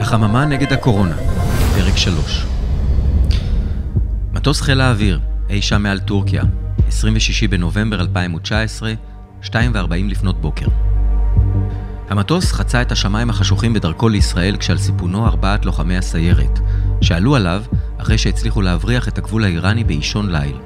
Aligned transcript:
החממה 0.00 0.44
נגד 0.44 0.72
הקורונה, 0.72 1.16
פרק 1.74 1.96
3 1.96 2.46
מטוס 4.32 4.60
חיל 4.60 4.80
האוויר, 4.80 5.20
אי 5.50 5.62
שם 5.62 5.82
מעל 5.82 6.00
טורקיה, 6.00 6.42
26 6.88 7.44
בנובמבר 7.44 8.00
2019, 8.00 8.92
2:40 9.42 9.54
לפנות 10.08 10.40
בוקר. 10.40 10.66
המטוס 12.08 12.52
חצה 12.52 12.82
את 12.82 12.92
השמיים 12.92 13.30
החשוכים 13.30 13.72
בדרכו 13.72 14.08
לישראל 14.08 14.56
כשעל 14.56 14.78
סיפונו 14.78 15.26
ארבעת 15.26 15.64
לוחמי 15.64 15.96
הסיירת, 15.96 16.58
שעלו 17.00 17.36
עליו 17.36 17.62
אחרי 17.98 18.18
שהצליחו 18.18 18.62
להבריח 18.62 19.08
את 19.08 19.18
הגבול 19.18 19.44
האיראני 19.44 19.84
באישון 19.84 20.30
ליל. 20.30 20.56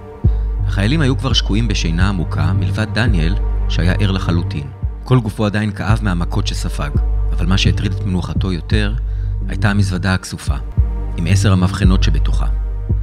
החיילים 0.66 1.00
היו 1.00 1.18
כבר 1.18 1.32
שקועים 1.32 1.68
בשינה 1.68 2.08
עמוקה, 2.08 2.52
מלבד 2.52 2.86
דניאל, 2.94 3.34
שהיה 3.68 3.92
ער 3.92 4.10
לחלוטין. 4.10 4.66
כל 5.04 5.20
גופו 5.20 5.46
עדיין 5.46 5.72
כאב 5.72 5.98
מהמכות 6.02 6.46
שספג, 6.46 6.90
אבל 7.32 7.46
מה 7.46 7.58
שהטריד 7.58 7.92
את 7.92 8.04
מנוחתו 8.04 8.52
יותר, 8.52 8.94
הייתה 9.48 9.70
המזוודה 9.70 10.14
הכסופה, 10.14 10.54
עם 11.16 11.26
עשר 11.26 11.52
המבחנות 11.52 12.02
שבתוכה. 12.02 12.46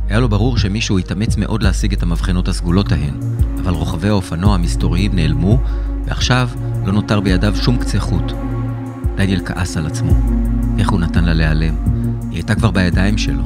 היה 0.09 0.19
לו 0.19 0.29
ברור 0.29 0.57
שמישהו 0.57 0.97
התאמץ 0.97 1.37
מאוד 1.37 1.63
להשיג 1.63 1.93
את 1.93 2.03
המבחנות 2.03 2.47
הסגולות 2.47 2.91
ההן, 2.91 3.19
אבל 3.59 3.73
רוכבי 3.73 4.09
האופנוע 4.09 4.55
המסתוריים 4.55 5.15
נעלמו, 5.15 5.59
ועכשיו 6.05 6.49
לא 6.85 6.93
נותר 6.93 7.19
בידיו 7.19 7.55
שום 7.55 7.77
קצה 7.77 7.99
חוט. 7.99 8.31
דניאל 9.15 9.41
כעס 9.45 9.77
על 9.77 9.85
עצמו. 9.85 10.13
איך 10.79 10.89
הוא 10.89 10.99
נתן 10.99 11.23
לה 11.23 11.33
להיעלם? 11.33 11.75
היא 12.21 12.37
הייתה 12.37 12.55
כבר 12.55 12.71
בידיים 12.71 13.17
שלו. 13.17 13.43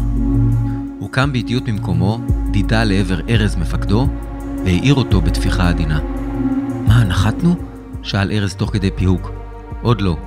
הוא 1.00 1.10
קם 1.12 1.32
באיטיות 1.32 1.68
ממקומו, 1.68 2.22
דידה 2.52 2.84
לעבר 2.84 3.20
ארז 3.30 3.56
מפקדו, 3.56 4.08
והעיר 4.66 4.94
אותו 4.94 5.22
בתפיחה 5.22 5.70
עדינה. 5.70 6.00
מה, 6.88 7.04
נחתנו? 7.04 7.56
שאל 8.04 8.32
ארז 8.32 8.56
תוך 8.56 8.74
כדי 8.74 8.90
פיהוק. 8.96 9.32
עוד 9.82 10.02
לא, 10.02 10.18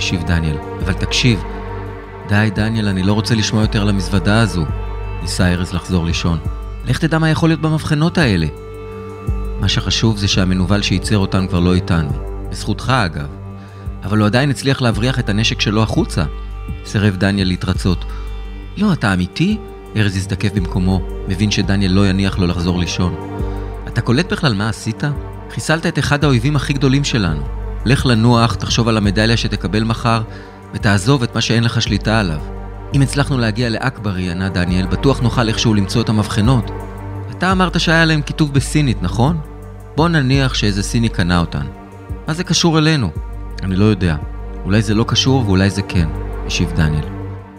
השיב 0.00 0.22
דניאל, 0.22 0.56
אבל 0.84 0.92
תקשיב. 0.92 1.42
די, 2.28 2.48
דניאל, 2.54 2.88
אני 2.88 3.02
לא 3.02 3.12
רוצה 3.12 3.34
לשמוע 3.34 3.62
יותר 3.62 3.82
על 3.82 3.88
המזוודה 3.88 4.40
הזו. 4.40 4.64
ניסה 5.22 5.52
ארז 5.52 5.72
לחזור 5.72 6.06
לישון. 6.06 6.38
לך 6.86 6.98
תדע 6.98 7.18
מה 7.18 7.30
יכול 7.30 7.48
להיות 7.48 7.60
במבחנות 7.60 8.18
האלה. 8.18 8.46
מה 9.60 9.68
שחשוב 9.68 10.18
זה 10.18 10.28
שהמנוול 10.28 10.82
שייצר 10.82 11.18
אותן 11.18 11.46
כבר 11.46 11.60
לא 11.60 11.74
איתנו. 11.74 12.10
בזכותך, 12.50 12.92
אגב. 12.96 13.26
אבל 14.04 14.18
הוא 14.18 14.26
עדיין 14.26 14.50
הצליח 14.50 14.82
להבריח 14.82 15.18
את 15.18 15.28
הנשק 15.28 15.60
שלו 15.60 15.82
החוצה. 15.82 16.24
סירב 16.84 17.16
דניאל 17.16 17.48
להתרצות. 17.48 18.04
לא, 18.76 18.92
אתה 18.92 19.14
אמיתי? 19.14 19.58
ארז 19.96 20.16
הזדקף 20.16 20.52
במקומו, 20.54 21.00
מבין 21.28 21.50
שדניאל 21.50 21.92
לא 21.92 22.08
יניח 22.08 22.38
לו 22.38 22.46
לחזור 22.46 22.78
לישון. 22.78 23.14
אתה 23.88 24.00
קולט 24.00 24.32
בכלל 24.32 24.54
מה 24.54 24.68
עשית? 24.68 25.02
חיסלת 25.50 25.86
את 25.86 25.98
אחד 25.98 26.24
האויבים 26.24 26.56
הכי 26.56 26.72
גדולים 26.72 27.04
שלנו. 27.04 27.59
לך 27.84 28.06
לנוח, 28.06 28.54
תחשוב 28.54 28.88
על 28.88 28.96
המדליה 28.96 29.36
שתקבל 29.36 29.84
מחר, 29.84 30.22
ותעזוב 30.74 31.22
את 31.22 31.34
מה 31.34 31.40
שאין 31.40 31.64
לך 31.64 31.82
שליטה 31.82 32.20
עליו. 32.20 32.40
אם 32.94 33.02
הצלחנו 33.02 33.38
להגיע 33.38 33.68
לאכברי, 33.68 34.30
ענה 34.30 34.48
דניאל, 34.48 34.86
בטוח 34.86 35.20
נוכל 35.20 35.48
איכשהו 35.48 35.74
למצוא 35.74 36.02
את 36.02 36.08
המבחנות. 36.08 36.70
אתה 37.30 37.52
אמרת 37.52 37.80
שהיה 37.80 38.04
להם 38.04 38.22
כיתוב 38.22 38.54
בסינית, 38.54 39.02
נכון? 39.02 39.40
בוא 39.96 40.08
נניח 40.08 40.54
שאיזה 40.54 40.82
סיני 40.82 41.08
קנה 41.08 41.40
אותן. 41.40 41.66
מה 42.28 42.34
זה 42.34 42.44
קשור 42.44 42.78
אלינו? 42.78 43.10
אני 43.62 43.76
לא 43.76 43.84
יודע. 43.84 44.16
אולי 44.64 44.82
זה 44.82 44.94
לא 44.94 45.04
קשור 45.08 45.44
ואולי 45.46 45.70
זה 45.70 45.82
כן, 45.82 46.08
השיב 46.46 46.72
דניאל. 46.76 47.04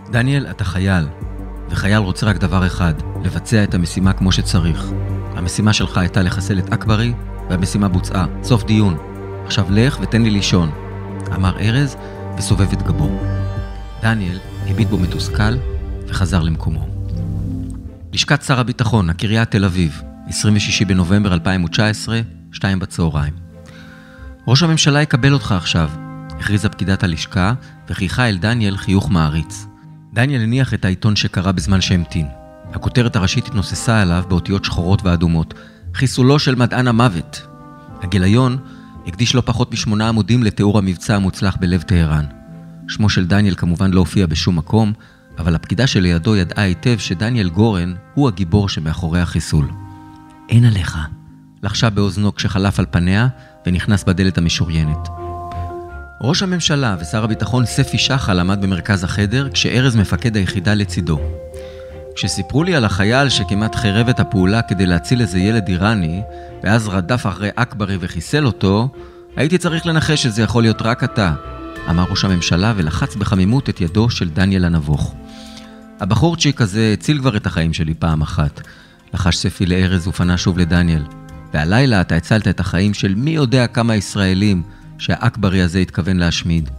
דניאל, 0.10 0.48
אתה 0.50 0.64
חייל, 0.64 1.08
וחייל 1.70 1.98
רוצה 1.98 2.26
רק 2.26 2.38
דבר 2.38 2.66
אחד, 2.66 2.94
לבצע 3.24 3.64
את 3.64 3.74
המשימה 3.74 4.14
כמו 4.14 4.32
שצריך. 4.32 4.92
המשימה 5.36 5.74
שלך 5.74 5.98
הייתה 5.98 6.22
לחסל 6.22 6.60
את 6.60 6.74
אכברי, 6.74 7.14
והמשימה 7.50 7.88
בוצעה. 7.88 8.26
סוף 8.44 8.64
דיון. 8.64 9.11
עכשיו 9.46 9.66
לך 9.72 9.98
ותן 10.02 10.22
לי 10.22 10.30
לישון, 10.30 10.72
אמר 11.36 11.60
ארז 11.60 11.96
וסובב 12.38 12.72
את 12.74 12.82
גבו. 12.82 13.10
דניאל 14.02 14.40
הביט 14.68 14.88
בו 14.88 14.98
מתוסכל 14.98 15.54
וחזר 16.08 16.42
למקומו. 16.42 16.88
לשכת 18.14 18.42
שר 18.42 18.60
הביטחון, 18.60 19.10
הקריה 19.10 19.46
תל 19.46 19.66
אביב, 19.66 20.02
26 20.28 20.82
בנובמבר 20.82 21.34
2019, 21.34 22.22
2 22.52 22.80
בצהריים. 22.80 23.34
ראש 24.48 24.64
הממשלה 24.64 25.02
יקבל 25.02 25.34
אותך 25.34 25.52
עכשיו, 25.52 25.90
הכריזה 26.40 26.70
פקידת 26.70 27.04
הלשכה, 27.04 27.54
וחייכה 27.90 28.30
אל 28.30 28.38
דניאל 28.38 28.78
חיוך 28.78 29.12
מעריץ. 29.12 29.66
דניאל 30.14 30.42
הניח 30.42 30.74
את 30.74 30.86
העיתון 30.86 31.16
שקרא 31.16 31.52
בזמן 31.52 31.82
שהמתין. 31.82 32.28
הכותרת 32.74 33.16
הראשית 33.16 33.48
התנוססה 33.48 34.02
עליו 34.02 34.24
באותיות 34.28 34.66
שחורות 34.66 35.04
ואדומות. 35.04 35.54
חיסולו 35.94 36.40
של 36.40 36.56
מדען 36.56 36.88
המוות. 36.88 37.48
הגיליון 38.02 38.58
הקדיש 39.08 39.36
לא 39.36 39.42
פחות 39.46 39.72
משמונה 39.72 40.10
עמודים 40.10 40.44
לתיאור 40.44 40.78
המבצע 40.78 41.16
המוצלח 41.16 41.58
בלב 41.60 41.82
טהרן. 41.82 42.26
שמו 42.88 43.10
של 43.10 43.28
דניאל 43.28 43.56
כמובן 43.56 43.92
לא 43.92 44.00
הופיע 44.00 44.26
בשום 44.26 44.58
מקום, 44.58 44.94
אבל 45.40 45.56
הפקידה 45.56 45.88
שלידו 45.88 46.36
ידעה 46.36 46.66
היטב 46.66 46.98
שדניאל 46.98 47.50
גורן 47.50 47.94
הוא 48.14 48.28
הגיבור 48.28 48.70
שמאחורי 48.70 49.22
החיסול. 49.22 49.68
אין 50.50 50.66
עליך, 50.66 50.98
לחשה 51.64 51.90
באוזנו 51.90 52.36
כשחלף 52.36 52.80
על 52.80 52.86
פניה 52.92 53.28
ונכנס 53.66 54.04
בדלת 54.04 54.38
המשוריינת. 54.38 55.10
ראש 56.22 56.44
הממשלה 56.44 56.96
ושר 57.02 57.24
הביטחון 57.24 57.66
ספי 57.66 57.98
שחל 57.98 58.40
עמד 58.40 58.62
במרכז 58.62 59.04
החדר, 59.04 59.50
כשארז 59.54 59.96
מפקד 59.96 60.36
היחידה 60.36 60.74
לצידו. 60.74 61.20
כשסיפרו 62.22 62.64
לי 62.64 62.76
על 62.76 62.86
החייל 62.86 63.30
שכמעט 63.30 63.76
חירב 63.76 64.10
את 64.10 64.20
הפעולה 64.20 64.62
כדי 64.62 64.86
להציל 64.86 65.22
איזה 65.22 65.40
ילד 65.40 65.68
איראני, 65.68 66.22
ואז 66.64 66.88
רדף 66.88 67.26
אחרי 67.28 67.50
אכברי 67.56 67.98
וחיסל 68.00 68.46
אותו, 68.46 68.90
הייתי 69.36 69.58
צריך 69.58 69.86
לנחש 69.86 70.24
שזה 70.24 70.42
יכול 70.42 70.64
להיות 70.64 70.82
רק 70.82 71.04
אתה, 71.04 71.34
אמר 71.90 72.04
ראש 72.10 72.26
הממשלה 72.26 72.74
ולחץ 72.76 73.16
בחמימות 73.16 73.70
את 73.70 73.82
ידו 73.82 74.10
של 74.10 74.30
דניאל 74.30 74.66
הנבוך. 74.66 75.16
הבחורצ'יק 76.00 76.62
הזה 76.62 76.94
הציל 76.94 77.20
כבר 77.20 77.38
את 77.38 77.46
החיים 77.46 77.74
שלי 77.74 77.94
פעם 77.94 78.22
אחת. 78.22 78.62
לחש 79.14 79.38
ספי 79.38 79.66
לארז 79.66 80.08
ופנה 80.08 80.38
שוב 80.38 80.58
לדניאל. 80.58 81.04
והלילה 81.54 82.02
אתה 82.02 82.16
הצלת 82.16 82.48
את 82.48 82.60
החיים 82.60 82.94
של 82.94 83.16
מי 83.16 83.32
יודע 83.32 83.68
כמה 83.68 83.96
ישראלים 83.96 84.64
שהאכברי 84.98 85.62
הזה 85.62 85.80
התכוון 85.80 86.18
להשמיד. 86.18 86.70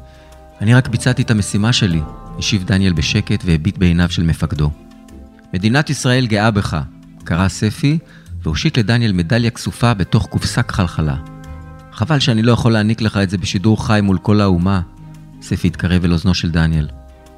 אני 0.60 0.74
רק 0.74 0.88
ביצעתי 0.88 1.22
את 1.22 1.30
המשימה 1.30 1.72
שלי, 1.72 2.00
השיב 2.38 2.64
דניאל 2.64 2.92
בשקט 2.92 3.42
והביט 3.44 3.78
בעיניו 3.78 4.10
של 4.10 4.22
מפקדו. 4.22 4.81
מדינת 5.54 5.90
ישראל 5.90 6.26
גאה 6.26 6.50
בך, 6.50 6.80
קרא 7.24 7.48
ספי, 7.48 7.98
והושיט 8.42 8.78
לדניאל 8.78 9.12
מדליה 9.12 9.50
כסופה 9.50 9.94
בתוך 9.94 10.26
קופסה 10.26 10.62
כחלחלה. 10.62 11.16
חבל 11.92 12.18
שאני 12.18 12.42
לא 12.42 12.52
יכול 12.52 12.72
להעניק 12.72 13.00
לך 13.00 13.16
את 13.16 13.30
זה 13.30 13.38
בשידור 13.38 13.86
חי 13.86 14.00
מול 14.02 14.18
כל 14.18 14.40
האומה. 14.40 14.80
ספי 15.42 15.68
התקרב 15.68 16.04
אל 16.04 16.12
אוזנו 16.12 16.34
של 16.34 16.50
דניאל. 16.50 16.88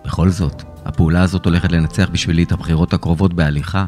בכל 0.05 0.31
זאת, 0.31 0.63
הפעולה 0.85 1.23
הזאת 1.23 1.45
הולכת 1.45 1.73
לנצח 1.73 2.09
בשבילי 2.13 2.43
את 2.43 2.53
הבחירות 2.53 2.93
הקרובות 2.93 3.35
בהליכה. 3.35 3.87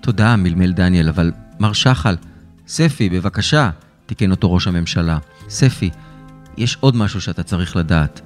תודה, 0.00 0.36
מלמל 0.36 0.72
דניאל, 0.72 1.08
אבל 1.08 1.32
מר 1.60 1.72
שחל, 1.72 2.16
ספי, 2.68 3.08
בבקשה, 3.08 3.70
תיקן 4.06 4.30
אותו 4.30 4.52
ראש 4.52 4.66
הממשלה. 4.66 5.18
ספי, 5.48 5.90
יש 6.56 6.76
עוד 6.80 6.96
משהו 6.96 7.20
שאתה 7.20 7.42
צריך 7.42 7.76
לדעת. 7.76 8.20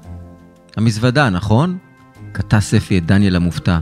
המזוודה, 0.77 1.31
נכון? 1.31 1.79
קטע 2.33 2.61
ספי 2.61 2.99
את 2.99 3.07
דניאל 3.07 3.37
המופתע. 3.37 3.79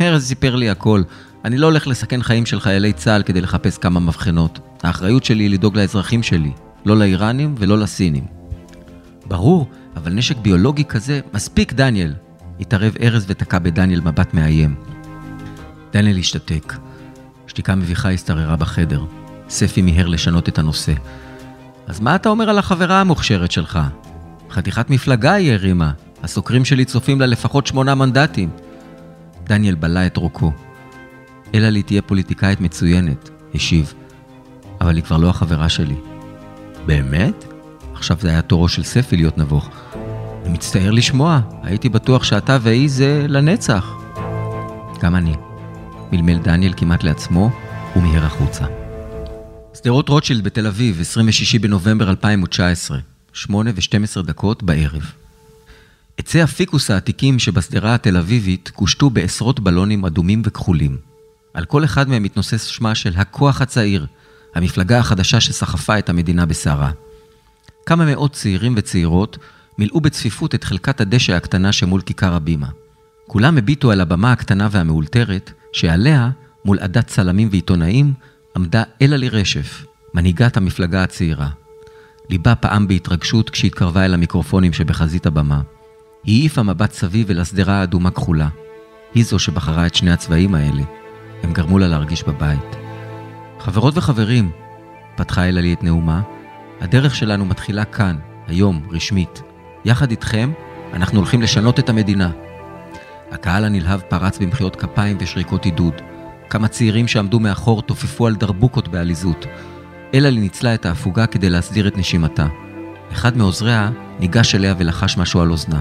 ארז 0.00 0.24
סיפר 0.26 0.56
לי 0.56 0.70
הכל. 0.70 1.02
אני 1.44 1.58
לא 1.58 1.66
הולך 1.66 1.86
לסכן 1.86 2.22
חיים 2.22 2.46
של 2.46 2.60
חיילי 2.60 2.92
צה"ל 2.92 3.22
כדי 3.22 3.40
לחפש 3.40 3.78
כמה 3.78 4.00
מבחנות. 4.00 4.58
האחריות 4.82 5.24
שלי 5.24 5.44
היא 5.44 5.50
לדאוג 5.50 5.76
לאזרחים 5.76 6.22
שלי, 6.22 6.52
לא 6.84 6.96
לאיראנים 6.96 7.54
ולא 7.58 7.78
לסינים. 7.78 8.24
ברור, 9.26 9.68
אבל 9.96 10.12
נשק 10.12 10.36
ביולוגי 10.36 10.84
כזה, 10.84 11.20
מספיק 11.34 11.72
דניאל. 11.72 12.14
התערב 12.60 12.94
ארז 13.02 13.24
ותקע 13.28 13.58
בדניאל 13.58 14.00
מבט 14.00 14.34
מאיים. 14.34 14.74
דניאל 15.92 16.18
השתתק. 16.18 16.76
שתיקה 17.46 17.74
מביכה 17.74 18.10
השתררה 18.10 18.56
בחדר. 18.56 19.04
ספי 19.48 19.82
מיהר 19.82 20.06
לשנות 20.06 20.48
את 20.48 20.58
הנושא. 20.58 20.92
אז 21.86 22.00
מה 22.00 22.14
אתה 22.14 22.28
אומר 22.28 22.50
על 22.50 22.58
החברה 22.58 23.00
המוכשרת 23.00 23.50
שלך? 23.50 23.78
חתיכת 24.50 24.90
מפלגה 24.90 25.32
היא 25.32 25.52
הרימה. 25.52 25.90
הסוקרים 26.22 26.64
שלי 26.64 26.84
צופים 26.84 27.20
לה 27.20 27.26
לפחות 27.26 27.66
שמונה 27.66 27.94
מנדטים. 27.94 28.50
דניאל 29.48 29.74
בלע 29.74 30.06
את 30.06 30.16
רוקו. 30.16 30.52
אלא 31.54 31.68
לי 31.68 31.82
תהיה 31.82 32.02
פוליטיקאית 32.02 32.60
מצוינת, 32.60 33.30
השיב. 33.54 33.94
אבל 34.80 34.96
היא 34.96 35.04
כבר 35.04 35.16
לא 35.16 35.28
החברה 35.28 35.68
שלי. 35.68 35.96
באמת? 36.86 37.44
עכשיו 37.94 38.16
זה 38.20 38.28
היה 38.28 38.42
תורו 38.42 38.68
של 38.68 38.82
ספי 38.82 39.16
להיות 39.16 39.38
נבוך. 39.38 39.70
אני 40.44 40.52
מצטער 40.52 40.90
לשמוע, 40.90 41.40
הייתי 41.62 41.88
בטוח 41.88 42.24
שאתה 42.24 42.58
והיא 42.62 42.90
זה 42.90 43.26
לנצח. 43.28 43.92
גם 45.02 45.16
אני. 45.16 45.34
מלמל 46.12 46.38
דניאל 46.38 46.72
כמעט 46.76 47.04
לעצמו, 47.04 47.50
ומיהר 47.96 48.24
החוצה. 48.24 48.64
שדרות 49.74 50.08
רוטשילד 50.08 50.44
בתל 50.44 50.66
אביב, 50.66 51.00
26 51.00 51.54
בנובמבר 51.54 52.10
2019, 52.10 52.98
8 53.32 53.70
ו-12 53.74 54.22
דקות 54.22 54.62
בערב. 54.62 55.12
עצי 56.18 56.42
הפיקוס 56.42 56.90
העתיקים 56.90 57.38
שבשדרה 57.38 57.94
התל 57.94 58.16
אביבית 58.16 58.70
קושטו 58.74 59.10
בעשרות 59.10 59.60
בלונים 59.60 60.04
אדומים 60.04 60.42
וכחולים. 60.44 60.96
על 61.54 61.64
כל 61.64 61.84
אחד 61.84 62.08
מהם 62.08 62.22
מתנוסס 62.22 62.64
שמה 62.64 62.94
של 62.94 63.12
הכוח 63.16 63.60
הצעיר, 63.60 64.06
המפלגה 64.54 64.98
החדשה 64.98 65.40
שסחפה 65.40 65.98
את 65.98 66.08
המדינה 66.08 66.46
בסערה. 66.46 66.90
כמה 67.86 68.04
מאות 68.04 68.32
צעירים 68.32 68.74
וצעירות 68.76 69.38
מילאו 69.78 70.00
בצפיפות 70.00 70.54
את 70.54 70.64
חלקת 70.64 71.00
הדשא 71.00 71.32
הקטנה 71.34 71.72
שמול 71.72 72.00
כיכר 72.00 72.34
הבימה. 72.34 72.68
כולם 73.26 73.58
הביטו 73.58 73.90
על 73.90 74.00
הבמה 74.00 74.32
הקטנה 74.32 74.68
והמאולתרת, 74.70 75.52
שעליה, 75.72 76.30
מול 76.64 76.78
עדת 76.78 77.06
צלמים 77.06 77.48
ועיתונאים, 77.50 78.12
עמדה 78.56 78.82
אלעלי 79.02 79.28
רשף, 79.28 79.84
מנהיגת 80.14 80.56
המפלגה 80.56 81.02
הצעירה. 81.02 81.48
ליבה 82.30 82.54
פעם 82.54 82.88
בהתרגשות 82.88 83.50
כשהתקרבה 83.50 84.04
אל 84.04 84.14
המיקרופונים 84.14 84.72
שבחזית 84.72 85.26
הבמה. 85.26 85.60
היא 86.26 86.40
העיפה 86.40 86.62
מבט 86.62 86.92
סביב 86.92 87.30
אל 87.30 87.40
השדרה 87.40 87.80
האדומה 87.80 88.10
כחולה. 88.10 88.48
היא 89.14 89.24
זו 89.24 89.38
שבחרה 89.38 89.86
את 89.86 89.94
שני 89.94 90.10
הצבעים 90.10 90.54
האלה. 90.54 90.82
הם 91.42 91.52
גרמו 91.52 91.78
לה 91.78 91.88
להרגיש 91.88 92.22
בבית. 92.22 92.76
חברות 93.58 93.96
וחברים, 93.96 94.50
פתחה 95.16 95.48
אלעלי 95.48 95.72
את 95.72 95.82
נאומה, 95.82 96.22
הדרך 96.80 97.14
שלנו 97.14 97.44
מתחילה 97.44 97.84
כאן, 97.84 98.16
היום, 98.46 98.82
רשמית. 98.90 99.42
יחד 99.84 100.10
איתכם, 100.10 100.52
אנחנו 100.92 101.18
הולכים 101.18 101.42
לשנות 101.42 101.78
את 101.78 101.88
המדינה. 101.88 102.30
הקהל 103.30 103.64
הנלהב 103.64 104.00
פרץ 104.00 104.38
במחיאות 104.38 104.76
כפיים 104.76 105.16
ושריקות 105.20 105.64
עידוד. 105.64 105.94
כמה 106.50 106.68
צעירים 106.68 107.08
שעמדו 107.08 107.40
מאחור 107.40 107.82
תופפו 107.82 108.26
על 108.26 108.36
דרבוקות 108.36 108.88
בעליזות. 108.88 109.46
אלעלי 110.14 110.40
ניצלה 110.40 110.74
את 110.74 110.86
ההפוגה 110.86 111.26
כדי 111.26 111.50
להסדיר 111.50 111.88
את 111.88 111.96
נשימתה. 111.96 112.46
אחד 113.12 113.36
מעוזריה 113.36 113.90
ניגש 114.20 114.54
אליה 114.54 114.74
ולחש 114.78 115.18
משהו 115.18 115.40
על 115.40 115.50
אוזנה. 115.50 115.80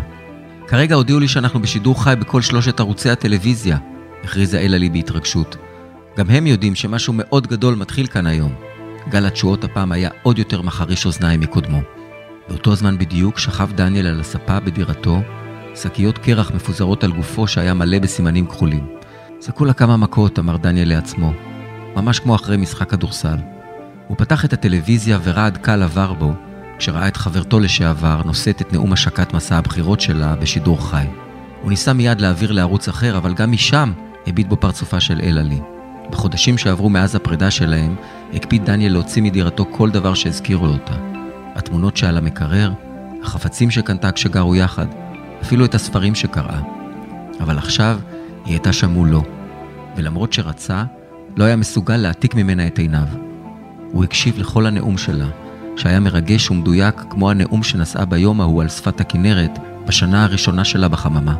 כרגע 0.67 0.95
הודיעו 0.95 1.19
לי 1.19 1.27
שאנחנו 1.27 1.61
בשידור 1.61 2.03
חי 2.03 2.13
בכל 2.19 2.41
שלושת 2.41 2.79
ערוצי 2.79 3.09
הטלוויזיה, 3.09 3.77
הכריזה 4.23 4.59
אלעלי 4.59 4.89
בהתרגשות. 4.89 5.57
גם 6.17 6.29
הם 6.29 6.47
יודעים 6.47 6.75
שמשהו 6.75 7.13
מאוד 7.17 7.47
גדול 7.47 7.75
מתחיל 7.75 8.07
כאן 8.07 8.27
היום. 8.27 8.53
גל 9.09 9.25
התשואות 9.25 9.63
הפעם 9.63 9.91
היה 9.91 10.09
עוד 10.23 10.39
יותר 10.39 10.61
מחריש 10.61 11.05
אוזניים 11.05 11.39
מקודמו. 11.39 11.81
באותו 12.49 12.75
זמן 12.75 12.97
בדיוק 12.97 13.39
שכב 13.39 13.69
דניאל 13.75 14.07
על 14.07 14.19
הספה 14.19 14.59
בדירתו, 14.59 15.21
שקיות 15.75 16.17
קרח 16.17 16.51
מפוזרות 16.51 17.03
על 17.03 17.11
גופו 17.11 17.47
שהיה 17.47 17.73
מלא 17.73 17.99
בסימנים 17.99 18.47
כחולים. 18.47 18.87
זה 19.39 19.51
כולה 19.51 19.73
כמה 19.73 19.97
מכות, 19.97 20.39
אמר 20.39 20.57
דניאל 20.57 20.89
לעצמו, 20.89 21.33
ממש 21.95 22.19
כמו 22.19 22.35
אחרי 22.35 22.57
משחק 22.57 22.89
כדורסל. 22.89 23.37
הוא 24.07 24.17
פתח 24.17 24.45
את 24.45 24.53
הטלוויזיה 24.53 25.19
ורעד 25.23 25.57
קל 25.57 25.83
עבר 25.83 26.13
בו, 26.13 26.33
כשראה 26.77 27.07
את 27.07 27.17
חברתו 27.17 27.59
לשעבר 27.59 28.21
נושאת 28.25 28.61
את 28.61 28.73
נאום 28.73 28.93
השקת 28.93 29.33
מסע 29.33 29.57
הבחירות 29.57 30.01
שלה 30.01 30.35
בשידור 30.35 30.89
חי. 30.89 31.05
הוא 31.61 31.69
ניסה 31.69 31.93
מיד 31.93 32.21
להעביר 32.21 32.51
לערוץ 32.51 32.87
אחר, 32.87 33.17
אבל 33.17 33.33
גם 33.33 33.51
משם 33.51 33.91
הביט 34.27 34.47
בו 34.47 34.57
פרצופה 34.57 34.99
של 34.99 35.19
אלעלי. 35.23 35.59
בחודשים 36.09 36.57
שעברו 36.57 36.89
מאז 36.89 37.15
הפרידה 37.15 37.51
שלהם, 37.51 37.95
הקפיד 38.33 38.65
דניאל 38.65 38.91
להוציא 38.91 39.21
מדירתו 39.21 39.65
כל 39.71 39.89
דבר 39.89 40.13
שהזכירו 40.13 40.65
אותה. 40.65 40.93
התמונות 41.55 41.97
שעל 41.97 42.17
המקרר, 42.17 42.71
החפצים 43.23 43.71
שקנתה 43.71 44.11
כשגרו 44.11 44.55
יחד, 44.55 44.85
אפילו 45.41 45.65
את 45.65 45.75
הספרים 45.75 46.15
שקראה. 46.15 46.59
אבל 47.39 47.57
עכשיו 47.57 47.99
היא 48.45 48.53
הייתה 48.53 48.73
שם 48.73 48.89
מולו, 48.89 49.23
ולמרות 49.95 50.33
שרצה, 50.33 50.83
לא 51.37 51.43
היה 51.43 51.55
מסוגל 51.55 51.97
להעתיק 51.97 52.35
ממנה 52.35 52.67
את 52.67 52.77
עיניו. 52.77 53.07
הוא 53.91 54.03
הקשיב 54.03 54.37
לכל 54.37 54.65
הנאום 54.65 54.97
שלה, 54.97 55.27
שהיה 55.75 55.99
מרגש 55.99 56.51
ומדויק 56.51 56.95
כמו 57.09 57.31
הנאום 57.31 57.63
שנשאה 57.63 58.05
ביום 58.05 58.41
ההוא 58.41 58.61
על 58.61 58.69
שפת 58.69 59.01
הכנרת 59.01 59.59
בשנה 59.85 60.23
הראשונה 60.23 60.65
שלה 60.65 60.87
בחממה. 60.87 61.35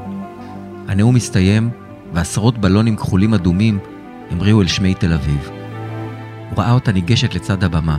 הנאום 0.87 1.15
הסתיים, 1.15 1.69
ועשרות 2.13 2.57
בלונים 2.57 2.95
כחולים 2.95 3.33
אדומים 3.33 3.79
המריאו 4.31 4.61
אל 4.61 4.67
שמי 4.67 4.93
תל 4.93 5.13
אביב. 5.13 5.49
הוא 6.49 6.57
ראה 6.59 6.71
אותה 6.71 6.91
ניגשת 6.91 7.35
לצד 7.35 7.63
הבמה, 7.63 7.97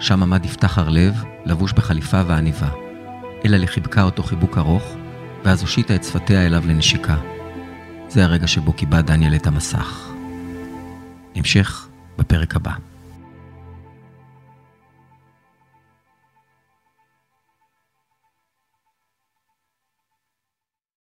שם 0.00 0.22
עמד 0.22 0.44
יפתח 0.44 0.78
הרלב, 0.78 1.24
לבוש 1.44 1.72
בחליפה 1.72 2.22
ועניבה. 2.26 2.68
אלא 3.44 3.56
לחיבקה 3.56 4.02
אותו 4.02 4.22
חיבוק 4.22 4.58
ארוך, 4.58 4.94
ואז 5.44 5.60
הושיטה 5.60 5.94
את 5.94 6.04
שפתיה 6.04 6.46
אליו 6.46 6.62
לנשיקה. 6.66 7.16
זה 8.08 8.24
הרגע 8.24 8.46
שבו 8.46 8.72
קיבע 8.72 9.00
דניאל 9.00 9.34
את 9.34 9.46
המסך. 9.46 10.08
המשך 11.36 11.88
בפרק 12.18 12.56
הבא. 12.56 12.72